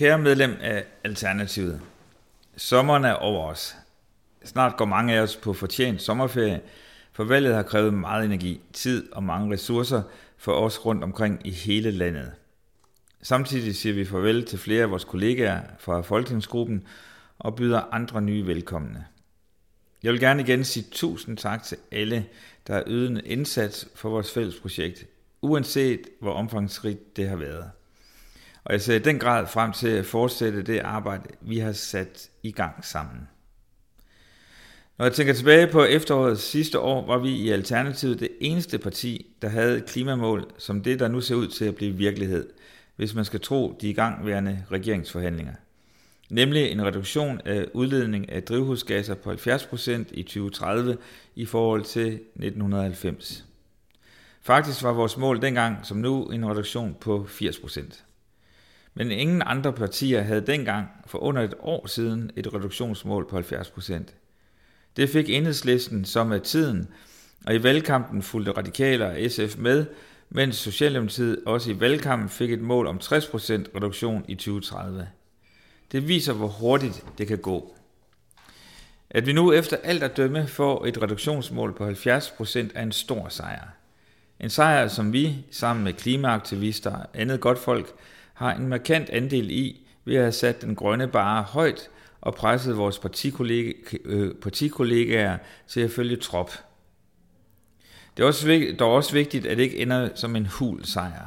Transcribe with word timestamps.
Kære 0.00 0.18
medlem 0.18 0.56
af 0.60 0.84
Alternativet, 1.04 1.80
sommeren 2.56 3.04
er 3.04 3.12
over 3.12 3.46
os. 3.46 3.76
Snart 4.44 4.76
går 4.76 4.84
mange 4.84 5.14
af 5.14 5.20
os 5.20 5.36
på 5.36 5.52
fortjent 5.52 6.02
sommerferie, 6.02 6.60
for 7.12 7.24
valget 7.24 7.54
har 7.54 7.62
krævet 7.62 7.94
meget 7.94 8.24
energi, 8.24 8.60
tid 8.72 9.12
og 9.12 9.22
mange 9.22 9.52
ressourcer 9.52 10.02
for 10.36 10.52
os 10.52 10.86
rundt 10.86 11.04
omkring 11.04 11.40
i 11.44 11.50
hele 11.50 11.90
landet. 11.90 12.32
Samtidig 13.22 13.76
siger 13.76 13.94
vi 13.94 14.04
farvel 14.04 14.44
til 14.44 14.58
flere 14.58 14.82
af 14.82 14.90
vores 14.90 15.04
kollegaer 15.04 15.62
fra 15.78 16.00
Folketingsgruppen 16.00 16.86
og 17.38 17.56
byder 17.56 17.80
andre 17.92 18.22
nye 18.22 18.46
velkomne. 18.46 19.06
Jeg 20.02 20.12
vil 20.12 20.20
gerne 20.20 20.42
igen 20.42 20.64
sige 20.64 20.86
tusind 20.90 21.36
tak 21.36 21.62
til 21.62 21.76
alle, 21.92 22.26
der 22.66 22.74
har 22.74 22.84
ydet 22.86 23.10
en 23.10 23.20
indsats 23.24 23.88
for 23.94 24.10
vores 24.10 24.32
fælles 24.32 24.60
projekt, 24.60 25.06
uanset 25.42 26.00
hvor 26.20 26.32
omfangsrigt 26.32 27.16
det 27.16 27.28
har 27.28 27.36
været. 27.36 27.70
Og 28.64 28.72
jeg 28.72 28.80
ser 28.80 28.94
i 28.94 28.98
den 28.98 29.18
grad 29.18 29.46
frem 29.46 29.72
til 29.72 29.88
at 29.88 30.06
fortsætte 30.06 30.62
det 30.62 30.78
arbejde, 30.78 31.28
vi 31.40 31.58
har 31.58 31.72
sat 31.72 32.30
i 32.42 32.50
gang 32.50 32.84
sammen. 32.84 33.28
Når 34.98 35.06
jeg 35.06 35.12
tænker 35.12 35.34
tilbage 35.34 35.66
på 35.66 35.84
efteråret 35.84 36.38
sidste 36.38 36.78
år, 36.78 37.06
var 37.06 37.18
vi 37.18 37.30
i 37.30 37.50
Alternativet 37.50 38.20
det 38.20 38.28
eneste 38.40 38.78
parti, 38.78 39.26
der 39.42 39.48
havde 39.48 39.76
et 39.76 39.86
klimamål 39.86 40.46
som 40.58 40.82
det, 40.82 41.00
der 41.00 41.08
nu 41.08 41.20
ser 41.20 41.34
ud 41.34 41.46
til 41.46 41.64
at 41.64 41.74
blive 41.74 41.92
virkelighed, 41.92 42.48
hvis 42.96 43.14
man 43.14 43.24
skal 43.24 43.40
tro 43.40 43.78
de 43.80 43.88
igangværende 43.88 44.64
regeringsforhandlinger. 44.72 45.52
Nemlig 46.30 46.70
en 46.70 46.84
reduktion 46.84 47.40
af 47.44 47.66
udledning 47.74 48.32
af 48.32 48.42
drivhusgasser 48.42 49.14
på 49.14 49.32
70% 49.32 49.90
i 50.10 50.22
2030 50.22 50.96
i 51.34 51.46
forhold 51.46 51.84
til 51.84 52.06
1990. 52.12 53.44
Faktisk 54.42 54.82
var 54.82 54.92
vores 54.92 55.16
mål 55.16 55.42
dengang 55.42 55.86
som 55.86 55.96
nu 55.96 56.24
en 56.24 56.50
reduktion 56.50 56.96
på 57.00 57.26
80%. 57.30 58.09
Men 58.94 59.10
ingen 59.10 59.42
andre 59.46 59.72
partier 59.72 60.22
havde 60.22 60.46
dengang 60.46 60.88
for 61.06 61.18
under 61.18 61.42
et 61.42 61.54
år 61.60 61.86
siden 61.86 62.30
et 62.36 62.54
reduktionsmål 62.54 63.28
på 63.28 63.38
70%. 63.38 64.02
Det 64.96 65.08
fik 65.08 65.30
enhedslisten 65.30 66.04
som 66.04 66.26
med 66.26 66.40
tiden, 66.40 66.88
og 67.46 67.54
i 67.54 67.62
valgkampen 67.62 68.22
fulgte 68.22 68.52
radikaler 68.52 69.06
og 69.06 69.30
SF 69.30 69.58
med, 69.58 69.86
mens 70.30 70.56
Socialdemokratiet 70.56 71.38
også 71.46 71.70
i 71.70 71.80
valgkampen 71.80 72.28
fik 72.28 72.52
et 72.52 72.60
mål 72.60 72.86
om 72.86 72.96
60% 73.02 73.06
reduktion 73.76 74.24
i 74.28 74.34
2030. 74.34 75.08
Det 75.92 76.08
viser, 76.08 76.32
hvor 76.32 76.48
hurtigt 76.48 77.04
det 77.18 77.26
kan 77.26 77.38
gå. 77.38 77.74
At 79.10 79.26
vi 79.26 79.32
nu 79.32 79.52
efter 79.52 79.76
alt 79.76 80.02
at 80.02 80.16
dømme 80.16 80.46
får 80.46 80.86
et 80.86 81.02
reduktionsmål 81.02 81.72
på 81.72 81.88
70% 81.88 82.68
er 82.74 82.82
en 82.82 82.92
stor 82.92 83.28
sejr. 83.28 83.68
En 84.40 84.50
sejr, 84.50 84.88
som 84.88 85.12
vi, 85.12 85.46
sammen 85.50 85.84
med 85.84 85.92
klimaaktivister 85.92 86.90
og 86.90 87.06
andet 87.14 87.40
godt 87.40 87.58
folk, 87.58 87.92
har 88.40 88.54
en 88.54 88.68
markant 88.68 89.10
andel 89.10 89.50
i 89.50 89.86
ved 90.04 90.14
at 90.14 90.22
have 90.22 90.32
sat 90.32 90.62
den 90.62 90.74
grønne 90.74 91.08
bare 91.08 91.42
højt 91.42 91.90
og 92.20 92.34
presset 92.34 92.76
vores 92.76 92.98
partikollega, 92.98 93.72
øh, 94.04 94.34
partikollegaer 94.34 95.38
til 95.68 95.80
at 95.80 95.90
følge 95.90 96.16
trop. 96.16 96.50
Det 98.16 98.22
er 98.22 98.26
også, 98.26 98.74
dog 98.78 98.92
også 98.92 99.12
vigtigt, 99.12 99.46
at 99.46 99.56
det 99.56 99.62
ikke 99.62 99.76
ender 99.76 100.08
som 100.14 100.36
en 100.36 100.46
hul 100.46 100.84
sejr. 100.84 101.26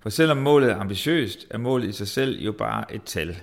For 0.00 0.10
selvom 0.10 0.36
målet 0.36 0.70
er 0.70 0.76
ambitiøst, 0.76 1.46
er 1.50 1.58
målet 1.58 1.88
i 1.88 1.92
sig 1.92 2.08
selv 2.08 2.40
jo 2.40 2.52
bare 2.52 2.94
et 2.94 3.02
tal. 3.02 3.36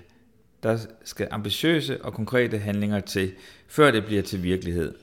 Der 0.63 0.77
skal 1.03 1.27
ambitiøse 1.31 2.05
og 2.05 2.13
konkrete 2.13 2.57
handlinger 2.57 2.99
til, 2.99 3.31
før 3.67 3.91
det 3.91 4.05
bliver 4.05 4.21
til 4.21 4.43
virkelighed. 4.43 4.95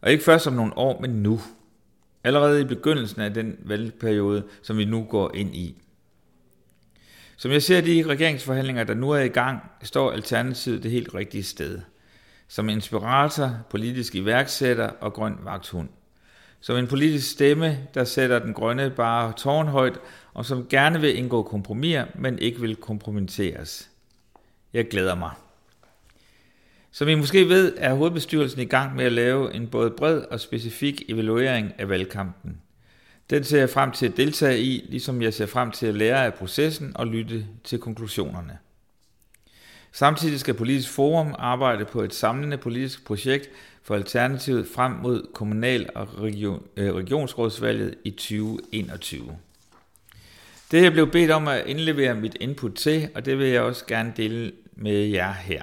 Og 0.00 0.10
ikke 0.10 0.24
først 0.24 0.46
om 0.46 0.52
nogle 0.52 0.78
år, 0.78 1.00
men 1.00 1.10
nu. 1.10 1.40
Allerede 2.24 2.60
i 2.60 2.64
begyndelsen 2.64 3.20
af 3.20 3.34
den 3.34 3.56
valgperiode, 3.64 4.42
som 4.62 4.78
vi 4.78 4.84
nu 4.84 5.04
går 5.04 5.34
ind 5.34 5.54
i. 5.54 5.83
Som 7.36 7.50
jeg 7.50 7.62
ser 7.62 7.80
de 7.80 8.04
regeringsforhandlinger, 8.06 8.84
der 8.84 8.94
nu 8.94 9.10
er 9.10 9.20
i 9.20 9.28
gang, 9.28 9.70
står 9.82 10.12
Alternativet 10.12 10.82
det 10.82 10.90
helt 10.90 11.14
rigtige 11.14 11.42
sted. 11.42 11.80
Som 12.48 12.68
inspirator, 12.68 13.56
politisk 13.70 14.14
iværksætter 14.14 14.88
og 14.88 15.12
grøn 15.12 15.38
vagthund. 15.42 15.88
Som 16.60 16.76
en 16.76 16.86
politisk 16.86 17.30
stemme, 17.30 17.78
der 17.94 18.04
sætter 18.04 18.38
den 18.38 18.54
grønne 18.54 18.90
bare 18.90 19.32
tårnhøjt, 19.32 19.98
og 20.34 20.44
som 20.44 20.66
gerne 20.70 21.00
vil 21.00 21.18
indgå 21.18 21.42
kompromis, 21.42 21.98
men 22.14 22.38
ikke 22.38 22.60
vil 22.60 22.76
kompromitteres. 22.76 23.90
Jeg 24.72 24.88
glæder 24.88 25.14
mig. 25.14 25.30
Som 26.90 27.08
I 27.08 27.14
måske 27.14 27.48
ved, 27.48 27.74
er 27.76 27.94
hovedbestyrelsen 27.94 28.60
i 28.60 28.64
gang 28.64 28.96
med 28.96 29.04
at 29.04 29.12
lave 29.12 29.54
en 29.54 29.66
både 29.66 29.90
bred 29.90 30.18
og 30.20 30.40
specifik 30.40 31.02
evaluering 31.08 31.72
af 31.78 31.88
valgkampen. 31.88 32.60
Den 33.30 33.44
ser 33.44 33.58
jeg 33.58 33.70
frem 33.70 33.90
til 33.90 34.06
at 34.06 34.16
deltage 34.16 34.60
i, 34.60 34.86
ligesom 34.88 35.22
jeg 35.22 35.34
ser 35.34 35.46
frem 35.46 35.70
til 35.70 35.86
at 35.86 35.94
lære 35.94 36.24
af 36.24 36.34
processen 36.34 36.92
og 36.94 37.06
lytte 37.06 37.46
til 37.64 37.78
konklusionerne. 37.78 38.58
Samtidig 39.92 40.40
skal 40.40 40.54
Politisk 40.54 40.90
Forum 40.90 41.34
arbejde 41.38 41.84
på 41.84 42.02
et 42.02 42.14
samlende 42.14 42.56
politisk 42.56 43.04
projekt 43.04 43.50
for 43.82 43.94
Alternativet 43.94 44.66
frem 44.74 44.92
mod 44.92 45.26
kommunal- 45.34 45.90
og 45.94 46.08
region, 46.20 46.62
øh, 46.76 46.94
regionsrådsvalget 46.94 47.94
i 48.04 48.10
2021. 48.10 49.36
Det 50.70 50.78
er 50.78 50.82
jeg 50.82 50.92
blev 50.92 51.10
bedt 51.10 51.30
om 51.30 51.48
at 51.48 51.66
indlevere 51.66 52.14
mit 52.14 52.36
input 52.40 52.74
til, 52.74 53.08
og 53.14 53.24
det 53.24 53.38
vil 53.38 53.48
jeg 53.48 53.62
også 53.62 53.86
gerne 53.86 54.12
dele 54.16 54.52
med 54.72 55.06
jer 55.06 55.32
her. 55.32 55.62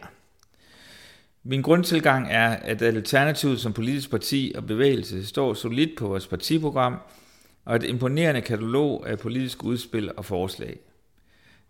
Min 1.44 1.62
grundtilgang 1.62 2.28
er, 2.30 2.50
at 2.50 2.82
Alternativet 2.82 3.60
som 3.60 3.74
politisk 3.74 4.10
parti 4.10 4.54
og 4.56 4.66
bevægelse 4.66 5.28
står 5.28 5.54
solidt 5.54 5.98
på 5.98 6.08
vores 6.08 6.28
partiprogram 6.28 6.96
og 7.66 7.76
et 7.76 7.84
imponerende 7.84 8.42
katalog 8.42 9.10
af 9.10 9.20
politiske 9.20 9.64
udspil 9.64 10.12
og 10.18 10.26
forslag. 10.26 10.80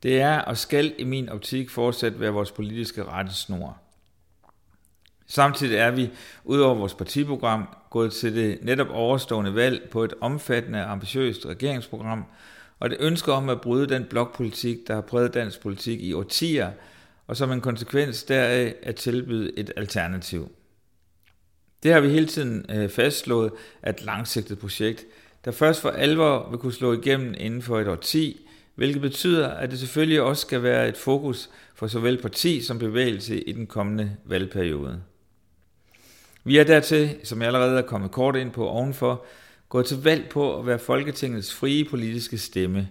Det 0.03 0.22
er 0.22 0.40
og 0.40 0.57
skal 0.57 0.94
i 0.97 1.03
min 1.03 1.29
optik 1.29 1.69
fortsat 1.69 2.19
være 2.19 2.31
vores 2.31 2.52
politiske 2.52 3.03
rettesnor. 3.03 3.78
Samtidig 5.28 5.78
er 5.78 5.91
vi, 5.91 6.09
udover 6.44 6.75
vores 6.75 6.94
partiprogram, 6.94 7.68
gået 7.90 8.13
til 8.13 8.35
det 8.35 8.59
netop 8.62 8.88
overstående 8.90 9.56
valg 9.56 9.90
på 9.90 10.03
et 10.03 10.13
omfattende 10.22 10.79
og 10.79 10.91
ambitiøst 10.91 11.46
regeringsprogram, 11.46 12.25
og 12.79 12.90
det 12.90 12.97
ønsker 13.00 13.34
om 13.34 13.50
at 13.50 13.62
bryde 13.62 13.90
den 13.90 14.06
blokpolitik, 14.09 14.88
der 14.88 14.94
har 14.94 15.02
præget 15.02 15.34
dansk 15.34 15.62
politik 15.62 16.02
i 16.02 16.13
årtier, 16.13 16.72
og 17.28 17.38
som 17.38 17.52
en 17.52 17.62
konsekvens 17.62 18.23
deraf 18.23 18.73
at 18.84 18.96
tilbyde 18.96 19.59
et 19.59 19.72
alternativ. 19.78 20.52
Det 21.84 21.94
har 21.94 22.00
vi 22.00 22.09
hele 22.09 22.28
tiden 22.28 22.66
øh, 22.69 22.90
fastslået 22.90 23.52
at 23.81 24.00
et 24.00 24.06
langsigtet 24.06 24.59
projekt, 24.59 25.06
der 25.46 25.52
først 25.52 25.81
for 25.81 25.90
alvor 25.90 26.47
vil 26.50 26.59
kunne 26.59 26.74
slå 26.74 26.94
igennem 26.94 27.34
inden 27.38 27.62
for 27.62 27.79
et 27.79 27.88
årti, 27.88 28.47
hvilket 28.75 29.02
betyder, 29.02 29.47
at 29.47 29.72
det 29.72 29.79
selvfølgelig 29.79 30.22
også 30.22 30.41
skal 30.41 30.63
være 30.63 30.90
et 30.90 30.97
fokus 30.97 31.50
for 31.75 31.88
såvel 31.88 32.22
parti 32.22 32.62
som 32.62 32.79
bevægelse 32.79 33.41
i 33.41 33.52
den 33.52 33.68
kommende 33.68 34.16
valgperiode. 34.25 35.02
Vi 36.44 36.57
er 36.57 36.63
dertil, 36.63 37.16
som 37.24 37.40
jeg 37.40 37.47
allerede 37.47 37.78
er 37.78 37.81
kommet 37.81 38.12
kort 38.12 38.35
ind 38.35 38.52
på 38.52 38.68
ovenfor, 38.68 39.25
gået 39.69 39.85
til 39.85 40.03
valg 40.03 40.29
på 40.29 40.59
at 40.59 40.68
være 40.68 40.79
Folketingets 40.79 41.53
frie 41.53 41.85
politiske 41.85 42.38
stemme. 42.38 42.90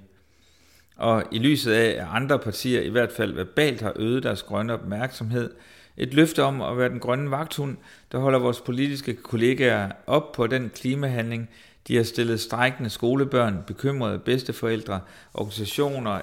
Og 0.96 1.24
i 1.32 1.38
lyset 1.38 1.72
af, 1.72 1.88
at 1.90 2.06
andre 2.10 2.38
partier 2.38 2.80
i 2.80 2.88
hvert 2.88 3.12
fald 3.12 3.32
verbalt 3.32 3.80
har 3.80 3.92
øget 3.96 4.22
deres 4.22 4.42
grønne 4.42 4.72
opmærksomhed, 4.72 5.50
et 5.96 6.14
løfte 6.14 6.42
om 6.42 6.62
at 6.62 6.78
være 6.78 6.88
den 6.88 7.00
grønne 7.00 7.30
vagthund, 7.30 7.76
der 8.12 8.18
holder 8.18 8.38
vores 8.38 8.60
politiske 8.60 9.14
kollegaer 9.14 9.90
op 10.06 10.32
på 10.32 10.46
den 10.46 10.70
klimahandling, 10.74 11.50
de 11.88 11.96
har 11.96 12.02
stillet 12.02 12.41
strækkende 12.41 12.91
skolebørn, 12.91 13.64
bekymrede 13.66 14.18
bedsteforældre, 14.18 15.00
organisationer, 15.34 16.20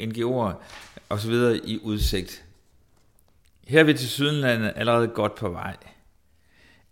NGO'er 0.00 0.54
osv. 1.08 1.34
i 1.64 1.80
udsigt. 1.82 2.44
Her 3.66 3.80
er 3.80 3.84
vi 3.84 3.94
til 3.94 4.08
Sydenlandet 4.08 4.72
allerede 4.76 5.08
godt 5.08 5.34
på 5.34 5.48
vej. 5.48 5.76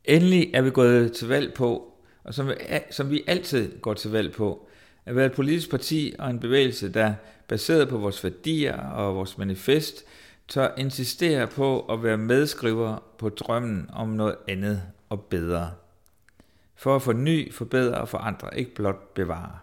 Endelig 0.04 0.50
er 0.54 0.62
vi 0.62 0.70
gået 0.70 1.12
til 1.12 1.28
valg 1.28 1.54
på, 1.54 1.92
og 2.24 2.34
som 2.34 2.48
vi, 2.48 2.54
som 2.90 3.10
vi 3.10 3.24
altid 3.26 3.78
går 3.80 3.94
til 3.94 4.10
valg 4.10 4.32
på, 4.32 4.68
at 5.06 5.16
være 5.16 5.26
et 5.26 5.32
politisk 5.32 5.70
parti 5.70 6.14
og 6.18 6.30
en 6.30 6.40
bevægelse, 6.40 6.92
der 6.92 7.14
baseret 7.48 7.88
på 7.88 7.98
vores 7.98 8.24
værdier 8.24 8.76
og 8.76 9.14
vores 9.14 9.38
manifest, 9.38 10.04
tør 10.48 10.74
insistere 10.78 11.46
på 11.46 11.80
at 11.80 12.02
være 12.02 12.16
medskriver 12.16 13.02
på 13.18 13.28
drømmen 13.28 13.90
om 13.92 14.08
noget 14.08 14.36
andet 14.48 14.82
og 15.08 15.20
bedre 15.20 15.70
for 16.76 16.96
at 16.96 17.02
forny, 17.02 17.52
forbedre 17.52 17.94
og 17.94 18.08
forandre, 18.08 18.58
ikke 18.58 18.74
blot 18.74 19.14
bevare. 19.14 19.58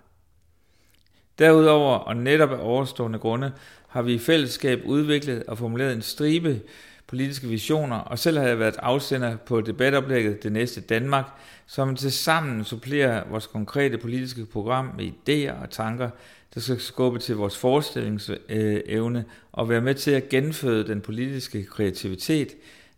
Derudover, 1.40 1.96
og 1.96 2.16
netop 2.16 2.52
af 2.52 2.58
overstående 2.60 3.20
grunde, 3.20 3.52
har 3.88 4.02
vi 4.02 4.14
i 4.14 4.20
fællesskab 4.20 4.82
udviklet 4.86 5.44
og 5.44 5.58
formuleret 5.58 5.94
en 5.94 6.02
stribe 6.02 6.62
politiske 7.08 7.48
visioner, 7.48 7.96
og 7.96 8.20
selv 8.20 8.38
har 8.38 8.48
jeg 8.48 8.60
været 8.60 8.76
afsender 8.80 9.38
på 9.38 9.62
debatoplægget 9.62 10.44
Det 10.44 10.52
Næste 10.52 10.82
Danmark, 10.82 11.26
som 11.68 11.96
til 11.96 12.12
sammen 12.12 12.64
supplerer 12.64 13.30
vores 13.30 13.48
konkrete 13.48 13.98
politiske 13.98 14.46
program 14.46 14.90
med 14.98 15.06
idéer 15.06 15.62
og 15.62 15.70
tanker, 15.70 16.10
der 16.54 16.60
skal 16.60 16.80
skubbe 16.80 17.20
til 17.20 17.36
vores 17.36 17.58
forestillingsevne 17.58 19.26
og 19.52 19.70
være 19.70 19.82
med 19.82 19.96
til 19.96 20.12
at 20.12 20.30
genføde 20.30 20.88
den 20.88 21.02
politiske 21.02 21.66
kreativitet, 21.66 22.48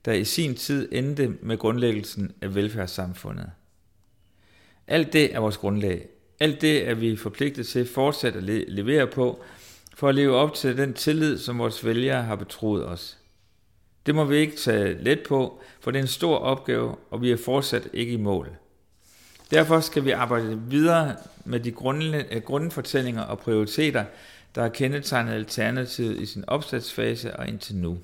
der 0.06 0.14
i 0.14 0.24
sin 0.24 0.56
tid 0.56 0.90
endte 0.92 1.34
med 1.42 1.58
grundlæggelsen 1.58 2.32
af 2.42 2.56
velfærdssamfundet. 2.56 3.52
Alt 4.88 5.14
det 5.14 5.36
er 5.36 5.40
vores 5.40 5.58
grundlag. 5.58 6.08
Alt 6.40 6.62
det 6.62 6.90
er 6.90 6.94
vi 6.94 7.16
forpligtet 7.16 7.68
til 7.68 7.88
fortsat 7.88 8.36
at 8.36 8.44
levere 8.44 9.08
på, 9.08 9.44
for 9.96 10.10
at 10.10 10.16
leve 10.16 10.36
op 10.36 10.54
til 10.54 10.78
den 10.78 10.94
tillid, 10.94 11.38
som 11.38 11.60
vores 11.60 11.86
vælgere 11.86 12.24
har 12.24 12.36
betroet 12.36 12.86
os. 12.86 13.18
Det 14.06 14.16
må 14.16 14.24
vi 14.24 14.38
ikke 14.38 14.56
tage 14.56 15.04
let 15.04 15.20
på, 15.28 15.62
for 15.80 15.92
det 15.92 16.00
er 16.00 16.04
en 16.04 16.08
stor 16.08 16.38
opgave, 16.38 16.96
og 17.12 17.22
vi 17.22 17.32
er 17.32 17.38
fortsat 17.38 17.88
ikke 17.94 18.14
i 18.14 18.18
mål. 18.18 18.50
Derfor 19.52 19.80
skal 19.80 20.06
vi 20.06 20.12
arbejde 20.12 20.62
videre 20.68 21.16
med 21.46 21.60
de 21.60 21.74
øh, 22.32 22.42
grundfortællinger 22.42 23.22
og 23.22 23.40
prioriteter, 23.40 24.06
der 24.56 24.62
har 24.62 24.70
kendetegnet 24.70 25.34
Alternativet 25.34 26.20
i 26.20 26.26
sin 26.26 26.44
opstartsfase 26.48 27.36
og 27.36 27.48
indtil 27.48 27.76
nu. 27.76 27.98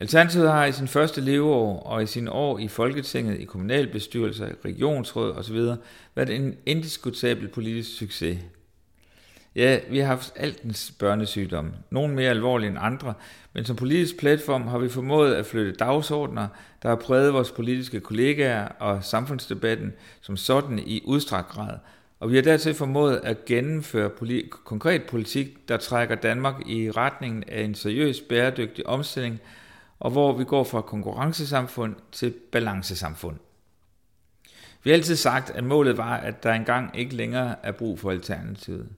Alternativet 0.00 0.52
har 0.52 0.64
i 0.64 0.72
sin 0.72 0.88
første 0.88 1.20
leveår 1.20 1.80
og 1.80 2.02
i 2.02 2.06
sine 2.06 2.32
år 2.32 2.58
i 2.58 2.68
Folketinget, 2.68 3.40
i 3.40 3.44
kommunalbestyrelser, 3.44 4.48
regionsråd 4.64 5.32
osv. 5.32 5.56
været 6.14 6.30
en 6.30 6.56
indiskutabel 6.66 7.48
politisk 7.48 7.98
succes. 7.98 8.38
Ja, 9.56 9.78
vi 9.90 9.98
har 9.98 10.06
haft 10.06 10.32
altens 10.36 10.92
børnesygdomme, 10.98 11.72
nogle 11.90 12.14
mere 12.14 12.30
alvorlige 12.30 12.68
end 12.68 12.78
andre, 12.80 13.14
men 13.52 13.64
som 13.64 13.76
politisk 13.76 14.18
platform 14.18 14.66
har 14.66 14.78
vi 14.78 14.88
formået 14.88 15.34
at 15.34 15.46
flytte 15.46 15.72
dagsordner, 15.72 16.48
der 16.82 16.88
har 16.88 16.96
præget 16.96 17.32
vores 17.32 17.52
politiske 17.52 18.00
kollegaer 18.00 18.68
og 18.68 19.04
samfundsdebatten 19.04 19.92
som 20.20 20.36
sådan 20.36 20.78
i 20.78 21.02
udstrakt 21.04 21.48
grad. 21.48 21.78
Og 22.20 22.30
vi 22.30 22.34
har 22.34 22.42
dertil 22.42 22.74
formået 22.74 23.20
at 23.24 23.44
gennemføre 23.44 24.10
poli- 24.22 24.48
konkret 24.64 25.02
politik, 25.02 25.68
der 25.68 25.76
trækker 25.76 26.14
Danmark 26.14 26.54
i 26.66 26.90
retningen 26.90 27.44
af 27.48 27.62
en 27.62 27.74
seriøs 27.74 28.20
bæredygtig 28.20 28.86
omstilling, 28.86 29.40
og 30.00 30.10
hvor 30.10 30.32
vi 30.32 30.44
går 30.44 30.64
fra 30.64 30.80
konkurrencesamfund 30.80 31.94
til 32.12 32.34
balancesamfund. 32.52 33.36
Vi 34.82 34.90
har 34.90 34.96
altid 34.96 35.16
sagt, 35.16 35.50
at 35.50 35.64
målet 35.64 35.96
var, 35.96 36.16
at 36.16 36.42
der 36.42 36.52
engang 36.52 36.98
ikke 36.98 37.14
længere 37.14 37.54
er 37.62 37.72
brug 37.72 37.98
for 37.98 38.10
alternativet. 38.10 38.88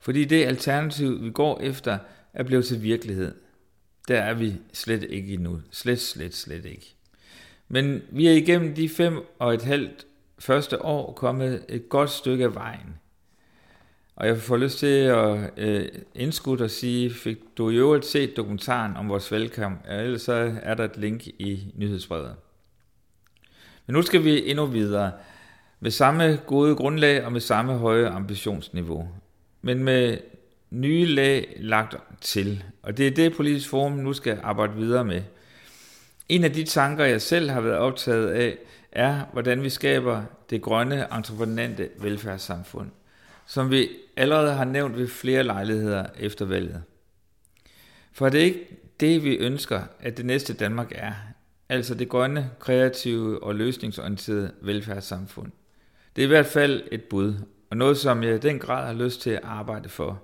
Fordi 0.00 0.24
det 0.24 0.44
alternativ, 0.44 1.24
vi 1.24 1.30
går 1.30 1.60
efter, 1.60 1.98
er 2.32 2.42
blevet 2.42 2.66
til 2.66 2.82
virkelighed. 2.82 3.34
Der 4.08 4.20
er 4.20 4.34
vi 4.34 4.56
slet 4.72 5.02
ikke 5.02 5.32
endnu. 5.32 5.60
Slet, 5.70 6.00
slet, 6.00 6.34
slet 6.34 6.64
ikke. 6.64 6.94
Men 7.68 8.02
vi 8.10 8.26
er 8.26 8.32
igennem 8.32 8.74
de 8.74 8.88
fem 8.88 9.18
og 9.38 9.54
et 9.54 9.62
halvt 9.62 10.06
første 10.38 10.82
år 10.82 11.12
kommet 11.12 11.64
et 11.68 11.88
godt 11.88 12.10
stykke 12.10 12.44
af 12.44 12.54
vejen. 12.54 12.99
Og 14.20 14.26
jeg 14.26 14.38
får 14.38 14.56
lyst 14.56 14.78
til 14.78 14.86
at 14.86 15.50
øh, 15.56 15.88
indskudt 16.14 16.60
og 16.60 16.70
sige, 16.70 17.10
fik 17.10 17.38
du 17.58 17.70
i 17.70 17.76
øvrigt 17.76 18.04
set 18.04 18.36
dokumentaren 18.36 18.96
om 18.96 19.08
vores 19.08 19.32
velkamp? 19.32 19.80
Ellers 19.88 20.22
så 20.22 20.54
er 20.62 20.74
der 20.74 20.84
et 20.84 20.96
link 20.96 21.26
i 21.26 21.72
nyhedsbrevet. 21.74 22.34
Men 23.86 23.94
nu 23.94 24.02
skal 24.02 24.24
vi 24.24 24.50
endnu 24.50 24.66
videre. 24.66 25.12
Med 25.80 25.90
samme 25.90 26.40
gode 26.46 26.76
grundlag 26.76 27.24
og 27.24 27.32
med 27.32 27.40
samme 27.40 27.74
høje 27.74 28.08
ambitionsniveau 28.08 29.08
men 29.62 29.84
med 29.84 30.18
nye 30.70 31.06
lag 31.06 31.56
lagt 31.60 31.96
til. 32.20 32.64
Og 32.82 32.96
det 32.96 33.06
er 33.06 33.10
det, 33.10 33.36
Politisk 33.36 33.68
Forum 33.68 33.92
nu 33.92 34.12
skal 34.12 34.40
arbejde 34.42 34.74
videre 34.74 35.04
med. 35.04 35.22
En 36.28 36.44
af 36.44 36.52
de 36.52 36.64
tanker, 36.64 37.04
jeg 37.04 37.22
selv 37.22 37.50
har 37.50 37.60
været 37.60 37.76
optaget 37.76 38.28
af, 38.30 38.58
er, 38.92 39.20
hvordan 39.32 39.62
vi 39.62 39.70
skaber 39.70 40.22
det 40.50 40.62
grønne, 40.62 41.06
entreprenante 41.16 41.88
velfærdssamfund, 41.98 42.90
som 43.50 43.70
vi 43.70 43.88
allerede 44.16 44.54
har 44.54 44.64
nævnt 44.64 44.96
ved 44.96 45.08
flere 45.08 45.42
lejligheder 45.42 46.06
efter 46.18 46.44
valget. 46.44 46.82
For 48.12 48.28
det 48.28 48.40
er 48.40 48.44
ikke 48.44 48.66
det, 49.00 49.24
vi 49.24 49.36
ønsker, 49.36 49.82
at 50.00 50.16
det 50.16 50.26
næste 50.26 50.54
Danmark 50.54 50.92
er, 50.94 51.12
altså 51.68 51.94
det 51.94 52.08
grønne, 52.08 52.50
kreative 52.60 53.42
og 53.42 53.54
løsningsorienterede 53.54 54.52
velfærdssamfund. 54.62 55.52
Det 56.16 56.22
er 56.22 56.26
i 56.26 56.28
hvert 56.28 56.46
fald 56.46 56.82
et 56.92 57.04
bud, 57.04 57.34
og 57.70 57.76
noget, 57.76 57.98
som 57.98 58.22
jeg 58.22 58.34
i 58.34 58.38
den 58.38 58.58
grad 58.58 58.86
har 58.86 59.04
lyst 59.04 59.20
til 59.20 59.30
at 59.30 59.40
arbejde 59.42 59.88
for. 59.88 60.22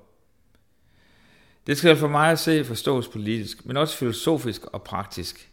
Det 1.67 1.79
skal 1.79 1.97
for 1.97 2.09
mig 2.09 2.31
at 2.31 2.39
se 2.39 2.65
forstås 2.65 3.09
politisk, 3.09 3.67
men 3.67 3.77
også 3.77 3.97
filosofisk 3.97 4.65
og 4.65 4.83
praktisk. 4.83 5.51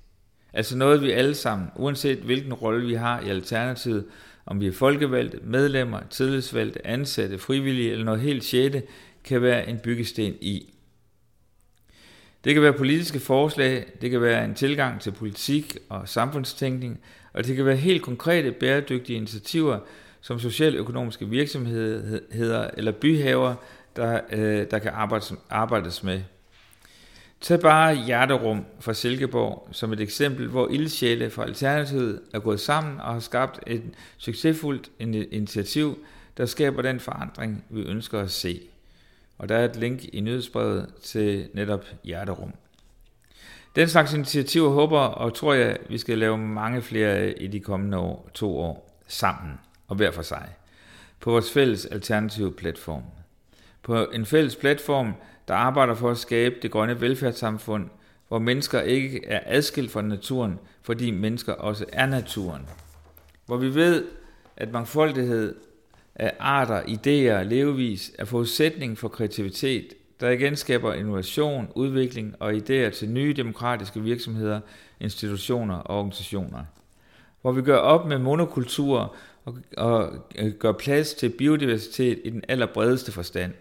Altså 0.53 0.77
noget, 0.77 1.01
vi 1.01 1.11
alle 1.11 1.35
sammen, 1.35 1.67
uanset 1.75 2.17
hvilken 2.17 2.53
rolle 2.53 2.87
vi 2.87 2.93
har 2.93 3.21
i 3.21 3.29
Alternativet, 3.29 4.05
om 4.45 4.59
vi 4.59 4.67
er 4.67 4.71
folkevalgte, 4.71 5.39
medlemmer, 5.43 5.99
tillidsvalgte, 6.09 6.87
ansatte, 6.87 7.37
frivillige 7.37 7.91
eller 7.91 8.05
noget 8.05 8.21
helt 8.21 8.43
sjette, 8.43 8.83
kan 9.23 9.41
være 9.41 9.69
en 9.69 9.79
byggesten 9.79 10.33
i. 10.41 10.73
Det 12.43 12.53
kan 12.53 12.63
være 12.63 12.73
politiske 12.73 13.19
forslag, 13.19 13.85
det 14.01 14.11
kan 14.11 14.21
være 14.21 14.45
en 14.45 14.55
tilgang 14.55 15.01
til 15.01 15.11
politik 15.11 15.77
og 15.89 16.09
samfundstænkning, 16.09 16.99
og 17.33 17.45
det 17.45 17.55
kan 17.55 17.65
være 17.65 17.75
helt 17.75 18.01
konkrete 18.01 18.51
bæredygtige 18.51 19.17
initiativer, 19.17 19.79
som 20.21 20.39
socialøkonomiske 20.39 21.29
virksomheder 21.29 22.69
eller 22.77 22.91
byhaver, 22.91 23.55
der, 23.95 24.19
øh, 24.31 24.65
der 24.71 24.79
kan 24.79 24.91
arbejdes, 24.93 25.33
arbejdes 25.49 26.03
med. 26.03 26.21
Tag 27.43 27.59
bare 27.59 27.95
Hjerterum 27.95 28.65
fra 28.79 28.93
Silkeborg 28.93 29.67
som 29.71 29.93
et 29.93 29.99
eksempel, 29.99 30.47
hvor 30.47 30.67
ildsjæle 30.67 31.29
fra 31.29 31.43
Alternativet 31.43 32.21
er 32.33 32.39
gået 32.39 32.59
sammen 32.59 32.99
og 32.99 33.13
har 33.13 33.19
skabt 33.19 33.59
et 33.67 33.83
succesfuldt 34.17 34.91
initiativ, 35.31 36.05
der 36.37 36.45
skaber 36.45 36.81
den 36.81 36.99
forandring, 36.99 37.65
vi 37.69 37.81
ønsker 37.81 38.19
at 38.19 38.31
se. 38.31 38.61
Og 39.37 39.49
der 39.49 39.57
er 39.57 39.65
et 39.65 39.75
link 39.75 40.05
i 40.05 40.21
nyhedsbrevet 40.21 40.93
til 41.01 41.49
netop 41.53 41.85
Hjerterum. 42.03 42.53
Den 43.75 43.87
slags 43.87 44.13
initiativer 44.13 44.69
håber 44.69 44.99
og 44.99 45.33
tror 45.33 45.53
jeg, 45.53 45.77
vi 45.89 45.97
skal 45.97 46.17
lave 46.17 46.37
mange 46.37 46.81
flere 46.81 47.41
i 47.41 47.47
de 47.47 47.59
kommende 47.59 47.97
år, 47.97 48.29
to 48.33 48.57
år 48.57 48.99
sammen 49.07 49.53
og 49.87 49.95
hver 49.95 50.11
for 50.11 50.21
sig, 50.21 50.49
på 51.19 51.31
vores 51.31 51.51
fælles 51.51 51.85
alternative 51.85 52.53
platform. 52.53 53.03
På 53.81 54.05
en 54.05 54.25
fælles 54.25 54.55
platform, 54.55 55.13
der 55.47 55.53
arbejder 55.53 55.95
for 55.95 56.11
at 56.11 56.17
skabe 56.17 56.55
det 56.61 56.71
grønne 56.71 57.01
velfærdssamfund, 57.01 57.89
hvor 58.27 58.39
mennesker 58.39 58.81
ikke 58.81 59.25
er 59.25 59.39
adskilt 59.45 59.91
fra 59.91 60.01
naturen, 60.01 60.59
fordi 60.81 61.11
mennesker 61.11 61.53
også 61.53 61.85
er 61.91 62.05
naturen. 62.05 62.61
Hvor 63.45 63.57
vi 63.57 63.75
ved, 63.75 64.05
at 64.57 64.71
mangfoldighed 64.71 65.55
af 66.15 66.33
arter, 66.39 66.81
idéer 66.81 67.39
og 67.39 67.45
levevis 67.45 68.11
er 68.19 68.25
forudsætning 68.25 68.97
for 68.97 69.07
kreativitet, 69.07 69.93
der 70.19 70.29
igen 70.29 70.55
skaber 70.55 70.93
innovation, 70.93 71.67
udvikling 71.75 72.35
og 72.39 72.53
idéer 72.53 72.89
til 72.89 73.09
nye 73.09 73.33
demokratiske 73.33 74.01
virksomheder, 74.01 74.59
institutioner 74.99 75.75
og 75.75 75.97
organisationer. 75.97 76.63
Hvor 77.41 77.51
vi 77.51 77.61
gør 77.61 77.77
op 77.77 78.07
med 78.07 78.17
monokultur 78.17 79.15
og, 79.45 79.57
og 79.77 80.13
øh, 80.35 80.51
gør 80.51 80.71
plads 80.71 81.13
til 81.13 81.29
biodiversitet 81.29 82.19
i 82.23 82.29
den 82.29 82.43
allerbredeste 82.47 83.11
forstand. 83.11 83.53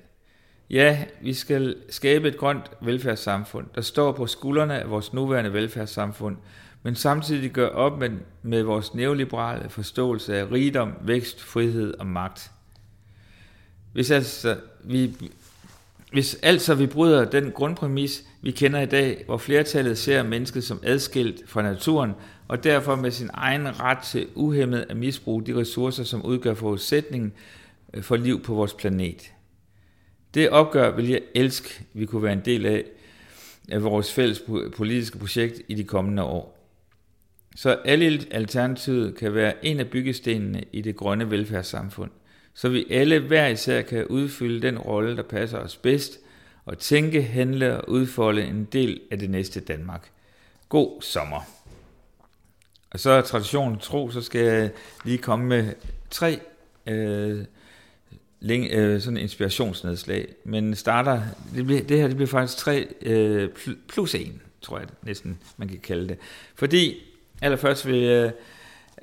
Ja, 0.72 1.04
vi 1.20 1.34
skal 1.34 1.76
skabe 1.88 2.28
et 2.28 2.36
grønt 2.36 2.70
velfærdssamfund, 2.80 3.66
der 3.74 3.80
står 3.80 4.12
på 4.12 4.26
skuldrene 4.26 4.80
af 4.80 4.90
vores 4.90 5.12
nuværende 5.12 5.52
velfærdssamfund, 5.52 6.36
men 6.82 6.94
samtidig 6.94 7.50
gør 7.50 7.68
op 7.68 7.98
med, 7.98 8.10
med 8.42 8.62
vores 8.62 8.94
neoliberale 8.94 9.68
forståelse 9.68 10.36
af 10.36 10.52
rigdom, 10.52 10.92
vækst, 11.00 11.42
frihed 11.42 11.94
og 11.98 12.06
magt. 12.06 12.50
Hvis 13.92 14.10
altså 14.10 14.56
vi, 14.84 15.14
hvis 16.12 16.34
altså 16.42 16.74
vi 16.74 16.86
bryder 16.86 17.24
den 17.24 17.50
grundpræmis, 17.50 18.24
vi 18.42 18.50
kender 18.50 18.80
i 18.80 18.86
dag, 18.86 19.22
hvor 19.26 19.38
flertallet 19.38 19.98
ser 19.98 20.22
mennesket 20.22 20.64
som 20.64 20.80
adskilt 20.82 21.40
fra 21.46 21.62
naturen, 21.62 22.12
og 22.48 22.64
derfor 22.64 22.96
med 22.96 23.10
sin 23.10 23.30
egen 23.34 23.80
ret 23.80 23.98
til 23.98 24.26
uhemmet 24.34 24.86
at 24.88 24.96
misbruge 24.96 25.46
de 25.46 25.56
ressourcer, 25.56 26.04
som 26.04 26.24
udgør 26.24 26.54
forudsætningen 26.54 27.32
øh, 27.94 28.02
for 28.02 28.16
liv 28.16 28.42
på 28.42 28.54
vores 28.54 28.74
planet. 28.74 29.32
Det 30.34 30.50
opgør 30.50 30.90
vil 30.90 31.08
jeg 31.08 31.20
elske, 31.34 31.84
vi 31.92 32.06
kunne 32.06 32.22
være 32.22 32.32
en 32.32 32.44
del 32.44 32.66
af, 32.66 32.84
af 33.68 33.82
vores 33.82 34.12
fælles 34.12 34.42
politiske 34.76 35.18
projekt 35.18 35.62
i 35.68 35.74
de 35.74 35.84
kommende 35.84 36.22
år. 36.22 36.58
Så 37.56 37.70
alle 37.84 38.20
alternativet 38.30 39.16
kan 39.16 39.34
være 39.34 39.64
en 39.64 39.80
af 39.80 39.90
byggestenene 39.90 40.64
i 40.72 40.80
det 40.80 40.96
grønne 40.96 41.30
velfærdssamfund, 41.30 42.10
så 42.54 42.68
vi 42.68 42.86
alle 42.90 43.18
hver 43.18 43.46
især 43.46 43.82
kan 43.82 44.06
udfylde 44.06 44.62
den 44.66 44.78
rolle, 44.78 45.16
der 45.16 45.22
passer 45.22 45.58
os 45.58 45.76
bedst, 45.76 46.18
og 46.64 46.78
tænke, 46.78 47.22
handle 47.22 47.80
og 47.80 47.88
udfolde 47.88 48.44
en 48.44 48.64
del 48.64 49.00
af 49.10 49.18
det 49.18 49.30
næste 49.30 49.60
Danmark. 49.60 50.10
God 50.68 51.02
sommer! 51.02 51.40
Og 52.90 53.00
så 53.00 53.10
er 53.10 53.20
traditionen 53.20 53.78
tro, 53.78 54.10
så 54.10 54.20
skal 54.20 54.40
jeg 54.40 54.70
lige 55.04 55.18
komme 55.18 55.46
med 55.46 55.72
tre 56.10 56.40
øh, 56.86 57.44
længe, 58.42 58.70
øh, 58.70 59.00
sådan 59.00 59.16
inspirationsnedslag. 59.16 60.28
Men 60.44 60.74
starter, 60.74 61.22
det, 61.54 61.66
bliver, 61.66 61.82
det 61.82 61.98
her 61.98 62.06
det 62.06 62.16
bliver 62.16 62.28
faktisk 62.28 62.58
tre 62.58 62.88
øh, 63.02 63.48
plus 63.88 64.14
en, 64.14 64.40
tror 64.62 64.78
jeg 64.78 64.88
næsten, 65.02 65.38
man 65.56 65.68
kan 65.68 65.78
kalde 65.78 66.08
det. 66.08 66.18
Fordi 66.54 66.94
allerførst 67.42 67.86
vil 67.86 67.96
jeg 67.96 68.26
øh, 68.26 68.32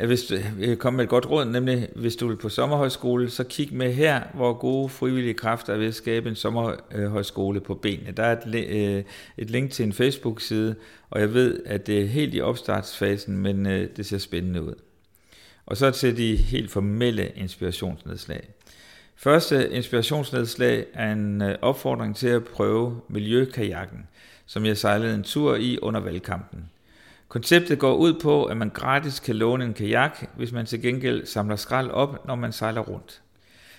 hvis 0.08 0.31
øh, 0.31 0.69
du 0.69 0.75
komme 0.75 0.98
med 0.98 1.03
et 1.03 1.10
godt 1.10 1.29
råd, 1.29 1.46
nemlig 1.46 1.89
hvis 1.96 2.15
du 2.15 2.27
vil 2.27 2.38
på 2.38 2.50
sommerhøjskole, 2.50 3.29
så 3.29 3.43
kig 3.43 3.74
med 3.74 3.93
her, 3.93 4.22
hvor 4.34 4.53
gode 4.53 4.89
frivillige 4.89 5.34
kræfter 5.34 5.74
er 5.74 5.77
ved 5.77 5.88
at 5.88 5.96
skabe 5.96 6.29
en 6.29 6.36
sommerhøjskole 6.36 7.62
på 7.62 7.74
benene. 7.74 8.12
Der 8.12 8.24
er 8.24 8.41
et, 8.41 8.55
øh, 8.55 9.03
et 9.38 9.50
link 9.50 9.72
til 9.72 9.86
en 9.86 9.93
Facebook-side, 9.93 10.75
og 11.10 11.22
jeg 11.22 11.34
ved, 11.34 11.62
at 11.65 11.88
det 11.88 12.01
er 12.01 12.05
helt 12.05 12.36
i 12.36 12.41
opstartsfasen, 12.41 13.38
men 13.38 13.65
øh, 13.65 13.88
det 13.98 14.05
ser 14.05 14.17
spændende 14.17 14.62
ud. 14.62 14.74
Og 15.65 15.77
så 15.77 15.91
til 15.91 16.17
de 16.17 16.36
helt 16.36 16.72
formelle 16.72 17.31
inspirationsnedslag. 17.36 18.50
Første 19.21 19.69
inspirationsnedslag 19.71 20.85
er 20.93 21.11
en 21.11 21.41
øh, 21.41 21.55
opfordring 21.61 22.15
til 22.15 22.27
at 22.27 22.43
prøve 22.43 23.01
miljøkajakken, 23.07 24.07
som 24.45 24.65
jeg 24.65 24.77
sejlede 24.77 25.15
en 25.15 25.23
tur 25.23 25.55
i 25.55 25.77
under 25.81 25.99
valgkampen. 25.99 26.69
Konceptet 27.27 27.79
går 27.79 27.95
ud 27.95 28.13
på, 28.13 28.45
at 28.45 28.57
man 28.57 28.69
gratis 28.69 29.19
kan 29.19 29.35
låne 29.35 29.65
en 29.65 29.73
kajak, 29.73 30.25
hvis 30.38 30.51
man 30.51 30.65
til 30.65 30.81
gengæld 30.81 31.25
samler 31.25 31.55
skrald 31.55 31.89
op, 31.89 32.27
når 32.27 32.35
man 32.35 32.51
sejler 32.51 32.81
rundt. 32.81 33.21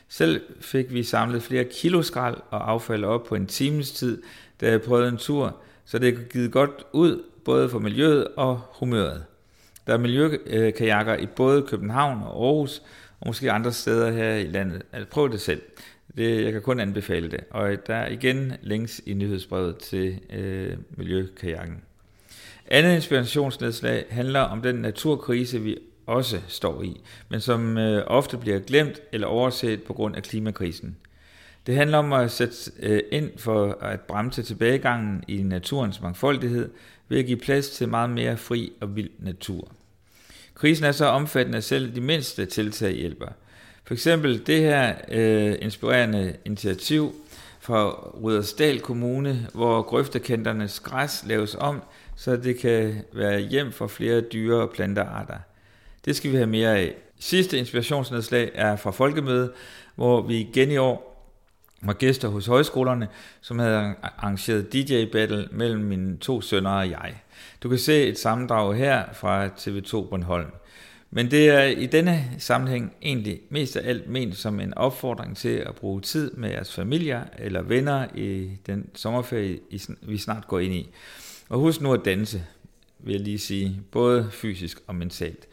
Selv 0.08 0.40
fik 0.60 0.92
vi 0.92 1.02
samlet 1.02 1.42
flere 1.42 1.64
kilo 1.64 2.02
skrald 2.02 2.36
og 2.50 2.70
affald 2.70 3.04
op 3.04 3.24
på 3.24 3.34
en 3.34 3.46
times 3.46 3.92
tid, 3.92 4.22
da 4.60 4.70
jeg 4.70 4.82
prøvede 4.82 5.08
en 5.08 5.16
tur, 5.16 5.56
så 5.84 5.98
det 5.98 6.08
er 6.08 6.22
givet 6.32 6.52
godt 6.52 6.84
ud, 6.92 7.22
både 7.44 7.68
for 7.68 7.78
miljøet 7.78 8.28
og 8.36 8.60
humøret. 8.72 9.24
Der 9.86 9.92
er 9.92 9.98
miljøkajakker 9.98 11.16
i 11.16 11.26
både 11.26 11.62
København 11.62 12.22
og 12.22 12.46
Aarhus, 12.46 12.82
og 13.20 13.26
måske 13.26 13.52
andre 13.52 13.72
steder 13.72 14.10
her 14.10 14.34
i 14.34 14.46
landet. 14.46 14.82
Altså, 14.92 15.10
prøv 15.10 15.32
det 15.32 15.40
selv. 15.40 15.62
Det, 16.16 16.44
jeg 16.44 16.52
kan 16.52 16.62
kun 16.62 16.80
anbefale 16.80 17.30
det. 17.30 17.40
Og 17.50 17.86
der 17.86 17.94
er 17.94 18.08
igen 18.08 18.52
links 18.62 19.02
i 19.06 19.14
nyhedsbrevet 19.14 19.76
til 19.76 20.20
øh, 20.30 20.76
miljøkajakken. 20.90 21.82
Andet 22.66 22.94
inspirationsnedslag 22.94 24.04
handler 24.10 24.40
om 24.40 24.62
den 24.62 24.74
naturkrise, 24.74 25.60
vi 25.60 25.78
også 26.06 26.40
står 26.48 26.82
i, 26.82 27.00
men 27.28 27.40
som 27.40 27.78
øh, 27.78 28.04
ofte 28.06 28.36
bliver 28.36 28.58
glemt 28.58 29.00
eller 29.12 29.26
overset 29.26 29.82
på 29.82 29.92
grund 29.92 30.16
af 30.16 30.22
klimakrisen. 30.22 30.96
Det 31.66 31.74
handler 31.74 31.98
om 31.98 32.12
at 32.12 32.30
sætte 32.30 32.72
øh, 32.82 33.02
ind 33.12 33.30
for 33.38 33.78
at 33.80 34.00
bremse 34.00 34.42
tilbagegangen 34.42 35.24
i 35.28 35.42
naturens 35.42 36.00
mangfoldighed 36.00 36.70
ved 37.08 37.18
at 37.18 37.26
give 37.26 37.38
plads 37.38 37.70
til 37.70 37.88
meget 37.88 38.10
mere 38.10 38.36
fri 38.36 38.72
og 38.80 38.96
vild 38.96 39.10
natur. 39.18 39.72
Krisen 40.60 40.84
er 40.84 40.92
så 40.92 41.06
omfattende, 41.06 41.58
at 41.58 41.64
selv 41.64 41.94
de 41.94 42.00
mindste 42.00 42.46
tiltag 42.46 42.92
hjælper. 42.92 43.26
For 43.84 43.94
eksempel 43.94 44.46
det 44.46 44.60
her 44.60 44.94
øh, 45.08 45.54
inspirerende 45.60 46.36
initiativ 46.44 47.14
fra 47.60 47.90
Rudersdal 47.90 48.80
Kommune, 48.80 49.48
hvor 49.54 49.82
grøftekanternes 49.82 50.80
græs 50.80 51.24
laves 51.26 51.54
om, 51.54 51.82
så 52.16 52.36
det 52.36 52.58
kan 52.58 53.02
være 53.12 53.40
hjem 53.40 53.72
for 53.72 53.86
flere 53.86 54.20
dyre- 54.20 54.62
og 54.62 54.70
plantearter. 54.70 55.38
Det 56.04 56.16
skal 56.16 56.30
vi 56.30 56.36
have 56.36 56.46
mere 56.46 56.78
af. 56.78 56.94
Sidste 57.20 57.58
inspirationsnedslag 57.58 58.50
er 58.54 58.76
fra 58.76 58.90
Folkemødet, 58.90 59.50
hvor 59.94 60.22
vi 60.22 60.40
igen 60.40 60.70
i 60.70 60.76
år 60.76 61.09
var 61.82 61.92
gæster 61.92 62.28
hos 62.28 62.46
højskolerne, 62.46 63.08
som 63.40 63.58
havde 63.58 63.94
arrangeret 64.02 64.72
DJ-battle 64.72 65.48
mellem 65.52 65.84
mine 65.84 66.16
to 66.16 66.40
sønner 66.40 66.70
og 66.70 66.90
jeg. 66.90 67.22
Du 67.62 67.68
kan 67.68 67.78
se 67.78 68.06
et 68.06 68.18
sammendrag 68.18 68.74
her 68.74 69.04
fra 69.12 69.46
TV2 69.46 70.08
Bornholm. 70.08 70.50
Men 71.10 71.30
det 71.30 71.48
er 71.48 71.62
i 71.62 71.86
denne 71.86 72.30
sammenhæng 72.38 72.92
egentlig 73.02 73.40
mest 73.48 73.76
af 73.76 73.88
alt 73.88 74.08
ment 74.08 74.36
som 74.36 74.60
en 74.60 74.74
opfordring 74.74 75.36
til 75.36 75.48
at 75.48 75.74
bruge 75.74 76.00
tid 76.00 76.30
med 76.30 76.50
jeres 76.50 76.74
familier 76.74 77.22
eller 77.38 77.62
venner 77.62 78.06
i 78.14 78.50
den 78.66 78.90
sommerferie, 78.94 79.58
vi 80.02 80.18
snart 80.18 80.46
går 80.48 80.58
ind 80.58 80.74
i. 80.74 80.88
Og 81.48 81.58
husk 81.58 81.80
nu 81.80 81.92
at 81.92 82.04
danse, 82.04 82.42
vil 82.98 83.12
jeg 83.12 83.20
lige 83.20 83.38
sige, 83.38 83.80
både 83.90 84.28
fysisk 84.32 84.78
og 84.86 84.94
mentalt. 84.94 85.46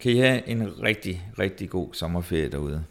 Kan 0.00 0.12
I 0.12 0.16
have 0.16 0.48
en 0.48 0.82
rigtig, 0.82 1.30
rigtig 1.38 1.70
god 1.70 1.88
sommerferie 1.94 2.48
derude. 2.48 2.84